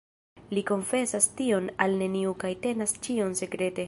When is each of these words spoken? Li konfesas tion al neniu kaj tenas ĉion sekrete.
Li 0.57 0.61
konfesas 0.69 1.27
tion 1.41 1.69
al 1.85 1.93
neniu 2.01 2.35
kaj 2.45 2.51
tenas 2.67 2.95
ĉion 3.09 3.41
sekrete. 3.45 3.79